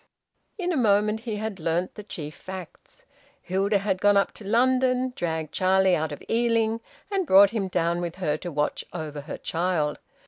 [0.57, 3.05] In a moment he had learnt the chief facts.
[3.39, 6.81] Hilda had gone up to London, dragged Charlie out of Ealing,
[7.11, 9.99] and brought him down with her to watch over her child.